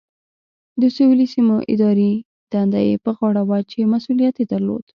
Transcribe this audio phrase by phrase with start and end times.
[0.81, 2.11] د سویلي سیمو اداري
[2.51, 4.83] دنده یې په غاړه وه چې مسؤلیت یې درلود.